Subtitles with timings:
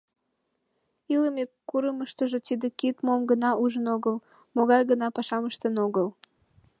[1.13, 4.15] Илыме курымыштыжо тиде кид мом гына ужын огыл,
[4.55, 6.07] могай гына пашам ыштен огыл?